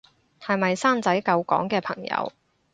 [0.39, 2.33] 係咪生仔救港嘅朋友